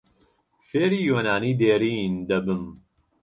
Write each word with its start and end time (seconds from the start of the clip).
فێری 0.67 0.99
یۆنانیی 1.09 1.57
دێرین 1.59 2.13
دەبم. 2.29 2.63